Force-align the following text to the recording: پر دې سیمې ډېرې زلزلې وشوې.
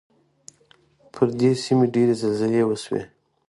پر 1.13 1.27
دې 1.39 1.51
سیمې 1.63 1.87
ډېرې 1.93 2.13
زلزلې 2.21 2.61
وشوې. 2.65 3.01